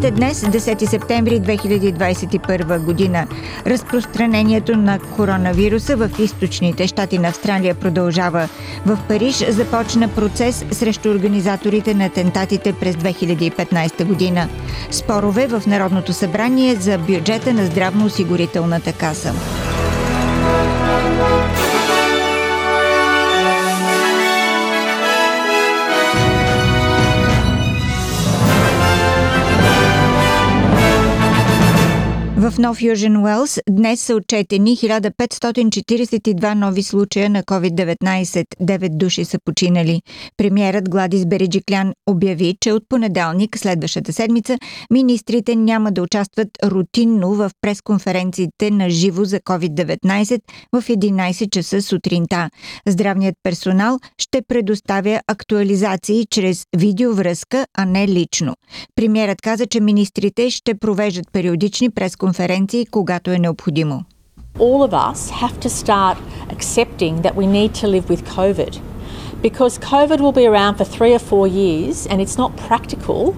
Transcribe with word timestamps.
Новините 0.00 0.20
днес, 0.20 0.40
10 0.40 0.86
септември 0.86 1.40
2021 1.40 2.84
година, 2.84 3.26
разпространението 3.66 4.76
на 4.76 4.98
коронавируса 4.98 5.96
в 5.96 6.10
източните 6.18 6.86
щати 6.86 7.18
на 7.18 7.28
Австралия 7.28 7.74
продължава. 7.74 8.48
В 8.86 8.98
Париж 9.08 9.44
започна 9.48 10.08
процес 10.08 10.64
срещу 10.70 11.10
организаторите 11.10 11.94
на 11.94 12.04
атентатите 12.04 12.72
през 12.72 12.96
2015 12.96 14.04
година. 14.04 14.48
Спорове 14.90 15.46
в 15.46 15.62
Народното 15.66 16.12
събрание 16.12 16.74
за 16.74 16.98
бюджета 16.98 17.54
на 17.54 17.66
здравноосигурителната 17.66 18.92
каса. 18.92 19.32
Нов 32.60 32.82
Южен 32.82 33.16
Уелс 33.16 33.58
днес 33.70 34.00
са 34.00 34.14
отчетени 34.14 34.76
1542 34.76 36.54
нови 36.54 36.82
случая 36.82 37.30
на 37.30 37.42
COVID-19. 37.42 38.46
9 38.62 38.88
души 38.88 39.24
са 39.24 39.38
починали. 39.44 40.02
Премьерът 40.36 40.90
Гладис 40.90 41.26
Береджиклян 41.26 41.92
обяви, 42.08 42.56
че 42.60 42.72
от 42.72 42.82
понеделник, 42.88 43.58
следващата 43.58 44.12
седмица, 44.12 44.58
министрите 44.92 45.56
няма 45.56 45.92
да 45.92 46.02
участват 46.02 46.48
рутинно 46.64 47.34
в 47.34 47.50
пресконференциите 47.60 48.70
на 48.70 48.90
живо 48.90 49.24
за 49.24 49.40
COVID-19 49.40 50.40
в 50.72 50.82
11 50.82 51.50
часа 51.50 51.82
сутринта. 51.82 52.50
Здравният 52.86 53.34
персонал 53.42 53.98
ще 54.18 54.42
предоставя 54.48 55.20
актуализации 55.26 56.26
чрез 56.30 56.64
видеовръзка, 56.76 57.66
а 57.78 57.84
не 57.84 58.08
лично. 58.08 58.54
Премьерът 58.96 59.42
каза, 59.42 59.66
че 59.66 59.80
министрите 59.80 60.50
ще 60.50 60.74
провеждат 60.74 61.32
периодични 61.32 61.90
пресконференции 61.90 62.49
All 64.58 64.82
of 64.82 64.92
us 64.92 65.30
have 65.30 65.60
to 65.60 65.68
start 65.68 66.18
accepting 66.50 67.22
that 67.22 67.36
we 67.36 67.46
need 67.46 67.74
to 67.76 67.86
live 67.86 68.08
with 68.10 68.24
COVID. 68.24 68.80
Because 69.40 69.78
COVID 69.78 70.20
will 70.20 70.32
be 70.32 70.46
around 70.46 70.74
for 70.74 70.84
three 70.84 71.14
or 71.14 71.20
four 71.20 71.46
years 71.46 72.06
and 72.08 72.20
it's 72.20 72.36
not 72.36 72.56
practical 72.56 73.36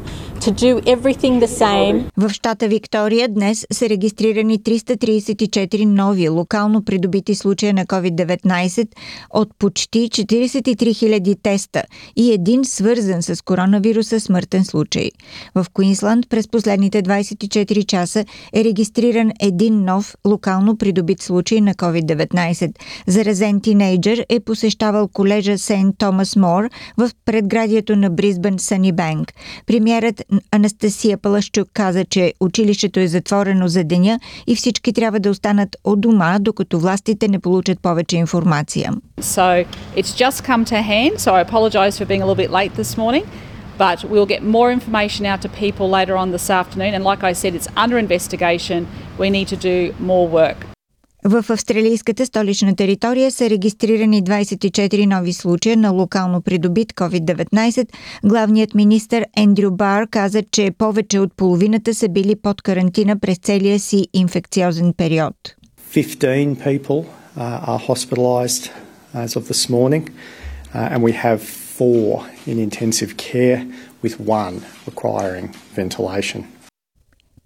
В 2.16 2.28
щата 2.28 2.68
Виктория 2.68 3.28
днес 3.28 3.66
са 3.72 3.88
регистрирани 3.88 4.58
334 4.58 5.84
нови 5.84 6.28
локално 6.28 6.84
придобити 6.84 7.34
случая 7.34 7.74
на 7.74 7.86
COVID-19 7.86 8.88
от 9.30 9.48
почти 9.58 9.98
43 9.98 10.74
000 10.74 11.36
теста 11.42 11.82
и 12.16 12.32
един 12.32 12.64
свързан 12.64 13.22
с 13.22 13.44
коронавируса 13.44 14.20
смъртен 14.20 14.64
случай. 14.64 15.10
В 15.54 15.66
Куинсланд 15.72 16.28
през 16.28 16.48
последните 16.48 17.02
24 17.02 17.86
часа 17.86 18.24
е 18.54 18.64
регистриран 18.64 19.30
един 19.40 19.84
нов 19.84 20.14
локално 20.26 20.76
придобит 20.76 21.22
случай 21.22 21.60
на 21.60 21.74
COVID-19. 21.74 22.74
Заразен 23.06 23.60
тинейджър 23.60 24.26
е 24.28 24.40
посещавал 24.40 25.08
колежа 25.08 25.58
Сейнт 25.58 25.98
Томас 25.98 26.36
Мор 26.36 26.68
в 26.96 27.10
предградието 27.24 27.96
на 27.96 28.10
Бризбен 28.10 28.58
Сани 28.58 28.92
Банк. 28.92 29.32
Премьерът 29.66 30.22
Анастасия 30.50 31.18
Палащук 31.18 31.68
каза, 31.74 32.04
че 32.04 32.34
училището 32.40 33.00
е 33.00 33.06
затворено 33.06 33.68
за 33.68 33.84
деня 33.84 34.20
и 34.46 34.56
всички 34.56 34.92
трябва 34.92 35.20
да 35.20 35.30
останат 35.30 35.76
от 35.84 36.00
дома, 36.00 36.38
докато 36.40 36.78
властите 36.78 37.28
не 37.28 37.38
получат 37.38 37.80
повече 37.80 38.16
информация. 38.16 38.92
So 39.20 39.66
it's 39.96 40.12
just 40.24 40.46
come 40.46 40.64
to 40.64 40.82
hand, 40.82 41.12
so 41.18 41.30
I 41.34 41.40
apologise 41.48 41.98
for 41.98 42.06
being 42.06 42.22
a 42.22 42.26
little 42.26 42.42
bit 42.46 42.50
late 42.50 42.74
this 42.74 42.96
morning. 42.96 43.24
But 43.78 44.04
we'll 44.04 44.26
get 44.34 44.42
more 44.42 44.70
information 44.72 45.26
out 45.26 45.40
to 45.42 45.48
people 45.48 45.86
later 45.98 46.14
on 46.22 46.30
this 46.30 46.50
afternoon. 46.50 46.92
And 46.94 47.04
like 47.04 47.22
I 47.30 47.32
said, 47.32 47.54
it's 47.58 47.68
under 47.84 47.98
investigation. 47.98 48.86
We 49.18 49.30
need 49.30 49.48
to 49.48 49.56
do 49.56 49.94
more 50.12 50.28
work. 50.28 50.71
В 51.24 51.44
австралийската 51.50 52.26
столична 52.26 52.76
територия 52.76 53.30
са 53.30 53.50
регистрирани 53.50 54.22
24 54.22 55.06
нови 55.06 55.32
случая 55.32 55.76
на 55.76 55.90
локално 55.90 56.42
придобит 56.42 56.92
COVID-19. 56.92 57.88
Главният 58.24 58.74
министр 58.74 59.24
Ендрю 59.36 59.70
Бар 59.70 60.06
каза, 60.10 60.42
че 60.50 60.70
повече 60.78 61.18
от 61.18 61.34
половината 61.36 61.94
са 61.94 62.08
били 62.08 62.36
под 62.36 62.62
карантина 62.62 63.18
през 63.18 63.38
целия 63.38 63.78
си 63.78 64.06
инфекциозен 64.12 64.94
период. 64.96 65.34
15 65.94 66.56
people 66.56 67.04
uh, 67.36 67.68
are 67.72 67.80
hospitalised 67.88 68.70
as 69.14 69.36
of 69.36 69.42
this 69.50 69.68
morning, 69.68 70.04
uh, 70.74 70.92
and 70.92 71.02
we 71.02 71.12
have 71.12 71.40
four 71.78 72.06
in 72.46 72.56
intensive 72.68 73.12
care, 73.16 73.60
with 74.02 74.14
one 74.40 74.56
requiring 74.90 75.46
ventilation. 75.76 76.40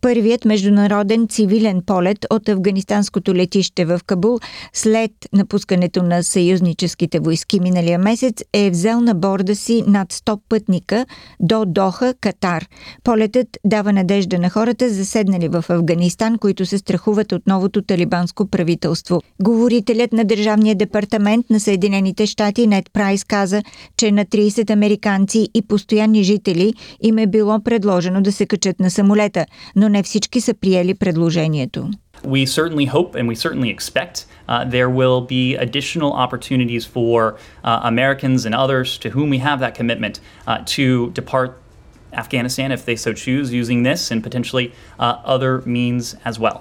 Първият 0.07 0.45
международен 0.45 1.29
цивилен 1.29 1.83
полет 1.87 2.27
от 2.31 2.49
афганистанското 2.49 3.35
летище 3.35 3.85
в 3.85 4.01
Кабул 4.07 4.39
след 4.73 5.11
напускането 5.33 6.03
на 6.03 6.23
съюзническите 6.23 7.21
войски 7.21 7.61
миналия 7.61 7.99
месец 7.99 8.43
е 8.53 8.71
взел 8.71 9.01
на 9.01 9.15
борда 9.15 9.57
си 9.57 9.85
над 9.87 10.13
100 10.13 10.41
пътника 10.49 11.07
до 11.41 11.65
Доха, 11.67 12.15
Катар. 12.21 12.67
Полетът 13.05 13.47
дава 13.65 13.93
надежда 13.93 14.39
на 14.39 14.51
хората, 14.51 14.91
заседнали 14.91 15.49
в 15.49 15.65
Афганистан, 15.69 16.39
които 16.39 16.67
се 16.67 16.79
страхуват 16.79 17.33
от 17.33 17.47
новото 17.47 17.83
талибанско 17.83 18.47
правителство. 18.47 19.21
Говорителят 19.43 20.13
на 20.13 20.25
Държавния 20.25 20.75
департамент 20.75 21.51
на 21.51 21.61
Съединените 21.61 22.27
щати 22.27 22.67
Нед 22.67 22.93
Прайс 22.93 23.25
каза, 23.25 23.63
че 23.97 24.13
на 24.13 24.25
30 24.25 24.71
американци 24.71 25.49
и 25.55 25.63
постоянни 25.63 26.23
жители 26.23 26.75
им 27.03 27.19
е 27.19 27.27
било 27.27 27.61
предложено 27.61 28.21
да 28.21 28.33
се 28.33 28.47
качат 28.47 28.81
на 28.81 28.91
самолета, 28.91 29.47
но 29.77 29.96
не 29.97 30.03
всички 30.03 30.41
са 30.41 30.55
приели 30.55 30.95
предложението. 30.95 31.91
We 32.25 32.47
certainly 32.59 32.87
hope 32.97 33.11
and 33.19 33.25
we 33.33 33.37
certainly 33.47 33.71
expect 33.77 34.15
uh, 34.49 34.65
there 34.77 34.91
will 35.01 35.21
be 35.37 35.45
additional 35.67 36.13
opportunities 36.25 36.85
for 36.95 37.19
uh, 37.31 37.93
Americans 37.93 38.41
and 38.47 38.55
others 38.65 38.89
to 39.03 39.09
whom 39.17 39.29
we 39.35 39.41
have 39.49 39.59
that 39.65 39.75
commitment 39.81 40.15
uh, 40.21 40.59
to 40.75 40.87
depart 41.21 41.51
Afghanistan 42.23 42.69
if 42.77 42.83
they 42.89 42.97
so 43.07 43.11
choose, 43.25 43.47
using 43.63 43.79
this 43.91 44.01
and 44.13 44.19
potentially 44.29 44.67
uh, 45.05 45.35
other 45.35 45.53
means 45.77 46.05
as 46.31 46.37
well. 46.45 46.59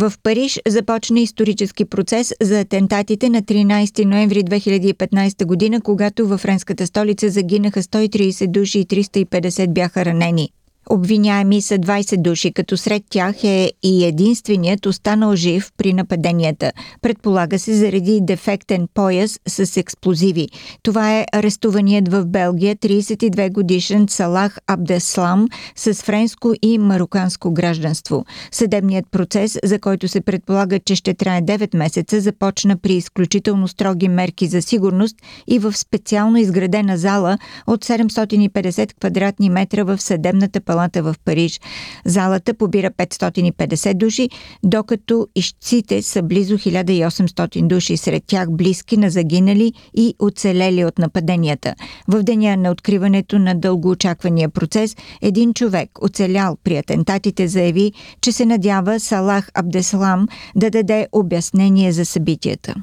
В 0.00 0.12
Париж 0.22 0.60
започна 0.68 1.20
исторически 1.20 1.84
процес 1.84 2.34
за 2.42 2.60
атентатите 2.60 3.28
на 3.28 3.42
13 3.42 4.04
ноември 4.04 4.42
2015 4.44 5.44
година, 5.44 5.80
когато 5.80 6.28
във 6.28 6.40
френската 6.40 6.86
столица 6.86 7.28
загинаха 7.28 7.82
130 7.82 8.46
души 8.46 8.78
и 8.78 8.86
350 8.86 9.68
бяха 9.68 10.04
ранени. 10.04 10.52
Обвиняеми 10.90 11.62
са 11.62 11.74
20 11.74 12.22
души, 12.22 12.52
като 12.52 12.76
сред 12.76 13.02
тях 13.10 13.44
е 13.44 13.72
и 13.82 14.04
единственият 14.04 14.86
останал 14.86 15.36
жив 15.36 15.70
при 15.76 15.92
нападенията. 15.92 16.72
Предполага 17.02 17.58
се 17.58 17.74
заради 17.74 18.20
дефектен 18.22 18.88
пояс 18.94 19.40
с 19.48 19.76
експлозиви. 19.76 20.48
Това 20.82 21.18
е 21.18 21.26
арестуваният 21.32 22.08
в 22.08 22.24
Белгия 22.26 22.76
32 22.76 23.52
годишен 23.52 24.06
Салах 24.08 24.58
Абдеслам 24.66 25.48
с 25.76 25.94
френско 25.94 26.54
и 26.62 26.78
мароканско 26.78 27.52
гражданство. 27.52 28.24
Съдебният 28.52 29.04
процес, 29.10 29.58
за 29.64 29.78
който 29.78 30.08
се 30.08 30.20
предполага, 30.20 30.78
че 30.78 30.94
ще 30.94 31.14
трае 31.14 31.42
9 31.42 31.76
месеца, 31.76 32.20
започна 32.20 32.76
при 32.76 32.94
изключително 32.94 33.68
строги 33.68 34.08
мерки 34.08 34.46
за 34.46 34.62
сигурност 34.62 35.16
и 35.46 35.58
в 35.58 35.76
специално 35.76 36.36
изградена 36.36 36.96
зала 36.96 37.38
от 37.66 37.84
750 37.84 38.94
квадратни 39.00 39.50
метра 39.50 39.84
в 39.84 39.98
съдебната 39.98 40.60
палата 40.72 41.02
в 41.02 41.14
Париж. 41.24 41.60
Залата 42.04 42.54
побира 42.54 42.90
550 42.90 43.94
души, 43.94 44.30
докато 44.62 45.28
ищците 45.34 46.02
са 46.02 46.22
близо 46.22 46.58
1800 46.58 47.66
души, 47.66 47.96
сред 47.96 48.22
тях 48.26 48.50
близки 48.50 48.96
на 48.96 49.10
загинали 49.10 49.72
и 49.94 50.14
оцелели 50.18 50.84
от 50.84 50.98
нападенията. 50.98 51.74
В 52.08 52.22
деня 52.22 52.56
на 52.56 52.70
откриването 52.70 53.38
на 53.38 53.54
дългоочаквания 53.54 54.48
процес, 54.48 54.96
един 55.22 55.54
човек, 55.54 55.90
оцелял 56.02 56.56
при 56.64 56.76
атентатите, 56.76 57.48
заяви, 57.48 57.92
че 58.20 58.32
се 58.32 58.46
надява 58.46 59.00
Салах 59.00 59.50
Абдеслам 59.54 60.26
да 60.56 60.70
даде 60.70 61.08
обяснение 61.12 61.92
за 61.92 62.04
събитията. 62.04 62.74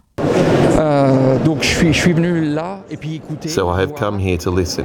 So 3.59 3.63
I 3.75 3.77
have 3.83 3.93
come 4.03 4.17
here 4.25 4.39
to 4.45 4.49
listen, 4.59 4.83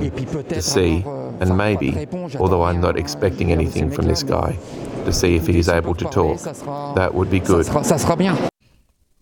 to 0.54 0.62
see, 0.74 0.92
and 1.40 1.56
maybe, 1.56 2.06
although 2.38 2.62
I'm 2.62 2.80
not 2.80 2.96
expecting 2.96 3.52
anything 3.52 3.90
from 3.90 4.06
this 4.06 4.22
guy, 4.22 4.56
to 5.04 5.12
see 5.12 5.36
if 5.36 5.46
he 5.46 5.58
is 5.58 5.68
able 5.68 5.94
to 5.94 6.04
talk. 6.06 6.40
That 6.94 7.12
would 7.14 7.30
be 7.30 7.40
good. 7.40 7.66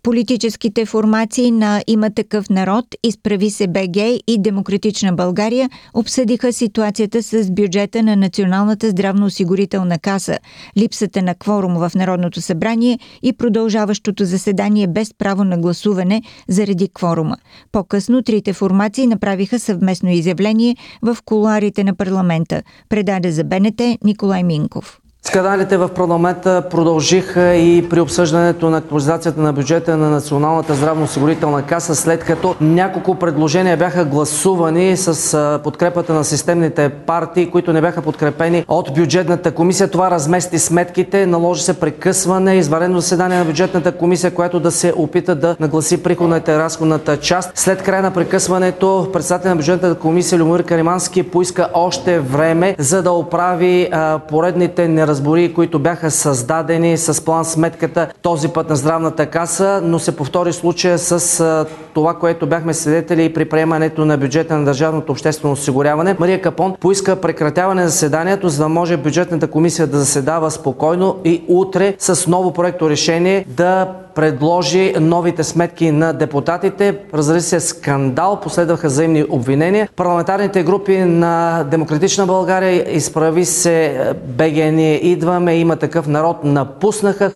Политическите 0.04 0.86
формации 0.86 1.50
на 1.50 1.82
Има 1.86 2.10
такъв 2.10 2.50
народ, 2.50 2.84
Изправи 3.02 3.50
се 3.50 3.66
БГ 3.66 3.96
и 4.26 4.38
Демократична 4.38 5.12
България 5.12 5.70
обсъдиха 5.94 6.52
ситуацията 6.52 7.22
с 7.22 7.50
бюджета 7.50 8.02
на 8.02 8.16
Националната 8.16 8.90
здравноосигурителна 8.90 9.98
каса, 9.98 10.38
липсата 10.78 11.22
на 11.22 11.34
кворум 11.34 11.74
в 11.74 11.90
Народното 11.94 12.40
събрание 12.40 12.98
и 13.22 13.32
продължаващото 13.32 14.24
заседание 14.24 14.86
без 14.86 15.14
право 15.14 15.44
на 15.44 15.58
гласуване 15.58 16.22
заради 16.48 16.88
кворума. 16.88 17.36
По-късно 17.72 18.22
трите 18.22 18.52
формации 18.52 19.06
направиха 19.06 19.58
съвместно 19.58 20.10
изявление 20.10 20.76
в 21.02 21.16
колуарите 21.24 21.84
на 21.84 21.94
парламента, 21.94 22.62
предаде 22.88 23.32
за 23.32 23.44
БНТ 23.44 23.80
Николай 24.04 24.42
Минков. 24.42 25.01
Скандалите 25.24 25.76
в 25.76 25.88
парламента 25.88 26.62
продължиха 26.70 27.54
и 27.54 27.88
при 27.88 28.00
обсъждането 28.00 28.70
на 28.70 28.76
актуализацията 28.76 29.40
на 29.40 29.52
бюджета 29.52 29.96
на 29.96 30.10
Националната 30.10 30.74
здравноосигурителна 30.74 31.62
каса, 31.62 31.94
след 31.94 32.24
като 32.24 32.54
няколко 32.60 33.14
предложения 33.14 33.76
бяха 33.76 34.04
гласувани 34.04 34.96
с 34.96 35.60
подкрепата 35.64 36.12
на 36.12 36.24
системните 36.24 36.88
партии, 36.88 37.50
които 37.50 37.72
не 37.72 37.80
бяха 37.80 38.02
подкрепени 38.02 38.64
от 38.68 38.94
бюджетната 38.94 39.50
комисия. 39.50 39.88
Това 39.88 40.10
размести 40.10 40.58
сметките, 40.58 41.26
наложи 41.26 41.62
се 41.62 41.80
прекъсване, 41.80 42.56
изварено 42.56 43.00
заседание 43.00 43.38
на 43.38 43.44
бюджетната 43.44 43.92
комисия, 43.92 44.34
което 44.34 44.60
да 44.60 44.70
се 44.70 44.92
опита 44.96 45.34
да 45.34 45.56
нагласи 45.60 46.02
приходната 46.02 46.52
и 46.52 46.58
разходната 46.58 47.16
част. 47.16 47.50
След 47.54 47.82
края 47.82 48.02
на 48.02 48.10
прекъсването, 48.10 49.08
председател 49.12 49.50
на 49.50 49.56
бюджетната 49.56 50.00
комисия 50.00 50.38
Любомир 50.38 50.62
Каримански 50.62 51.22
поиска 51.22 51.68
още 51.74 52.18
време, 52.18 52.76
за 52.78 53.02
да 53.02 53.12
оправи 53.12 53.90
поредните 54.28 54.88
неразбирания 54.88 55.11
разбори, 55.12 55.54
които 55.54 55.78
бяха 55.78 56.10
създадени 56.10 56.96
с 56.96 57.24
план 57.24 57.44
сметката 57.44 58.08
този 58.22 58.48
път 58.48 58.68
на 58.68 58.76
здравната 58.76 59.26
каса, 59.26 59.80
но 59.84 59.98
се 59.98 60.16
повтори 60.16 60.52
случая 60.52 60.98
с 60.98 61.66
това, 61.94 62.14
което 62.14 62.46
бяхме 62.46 62.74
свидетели 62.74 63.24
и 63.24 63.32
при 63.32 63.44
приемането 63.44 64.04
на 64.04 64.18
бюджета 64.18 64.58
на 64.58 64.64
Държавното 64.64 65.12
обществено 65.12 65.52
осигуряване. 65.52 66.16
Мария 66.18 66.40
Капон 66.42 66.74
поиска 66.80 67.16
прекратяване 67.16 67.82
на 67.82 67.88
заседанието, 67.88 68.48
за 68.48 68.62
да 68.62 68.68
може 68.68 68.96
бюджетната 68.96 69.46
комисия 69.46 69.86
да 69.86 69.98
заседава 69.98 70.50
спокойно 70.50 71.16
и 71.24 71.44
утре 71.48 71.94
с 71.98 72.26
ново 72.26 72.52
проекто 72.52 72.90
решение 72.90 73.44
да 73.48 73.92
предложи 74.14 74.94
новите 75.00 75.44
сметки 75.44 75.90
на 75.90 76.12
депутатите. 76.12 76.98
Разрази 77.14 77.48
се 77.48 77.60
скандал, 77.60 78.40
последваха 78.42 78.86
взаимни 78.86 79.24
обвинения. 79.30 79.88
Парламентарните 79.96 80.62
групи 80.62 80.98
на 80.98 81.64
Демократична 81.70 82.26
България 82.26 82.96
изправи 82.96 83.44
се 83.44 84.00
БГ 84.24 84.54
ние 84.54 85.06
идваме, 85.06 85.56
има 85.56 85.76
такъв 85.76 86.06
народ, 86.08 86.44
напуснаха. 86.44 87.32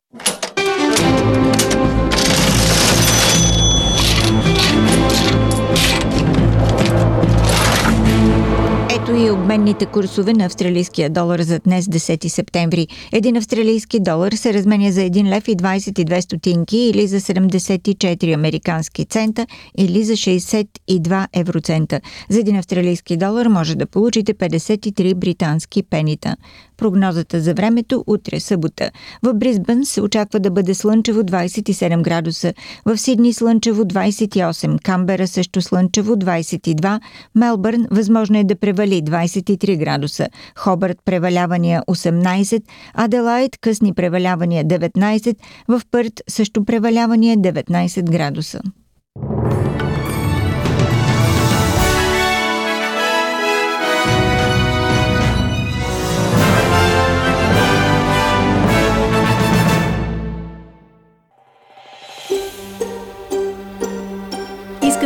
И 9.18 9.30
обменните 9.30 9.86
курсове 9.86 10.32
на 10.32 10.44
австралийския 10.44 11.10
долар 11.10 11.40
за 11.40 11.58
днес 11.58 11.86
10 11.86 12.28
септември. 12.28 12.88
Един 13.12 13.36
австралийски 13.36 14.00
долар 14.00 14.32
се 14.32 14.54
разменя 14.54 14.92
за 14.92 15.00
1 15.00 15.28
лев 15.28 15.48
и 15.48 15.56
22 15.56 16.20
стотинки 16.20 16.76
или 16.76 17.06
за 17.06 17.20
74 17.20 18.34
американски 18.34 19.04
цента 19.04 19.46
или 19.78 20.04
за 20.04 20.12
62 20.12 21.26
евроцента. 21.32 22.00
За 22.30 22.40
един 22.40 22.56
австралийски 22.56 23.16
долар 23.16 23.46
може 23.46 23.76
да 23.76 23.86
получите 23.86 24.34
53 24.34 25.14
британски 25.14 25.82
пенита. 25.82 26.36
Прогнозата 26.76 27.40
за 27.40 27.55
времето 27.55 28.05
утре 28.06 28.40
събота. 28.40 28.90
В 29.23 29.34
Бризбън 29.34 29.84
се 29.84 30.00
очаква 30.00 30.40
да 30.40 30.50
бъде 30.50 30.75
слънчево 30.75 31.20
27 31.20 32.02
градуса, 32.02 32.52
в 32.84 32.99
Сидни 32.99 33.32
слънчево 33.32 33.84
28, 33.84 34.82
Камбера 34.82 35.26
също 35.26 35.62
слънчево 35.62 36.14
22, 36.14 37.00
Мелбърн 37.34 37.87
възможно 37.90 38.38
е 38.38 38.44
да 38.44 38.56
превали 38.56 39.02
23 39.02 39.78
градуса, 39.78 40.28
Хобърт 40.58 40.99
превалявания 41.05 41.82
18, 41.88 42.62
Аделайт 42.94 43.56
късни 43.61 43.94
превалявания 43.94 44.64
19, 44.64 45.37
в 45.69 45.82
Пърт 45.90 46.23
също 46.28 46.64
превалявания 46.64 47.38
19 47.38 48.11
градуса. 48.11 48.61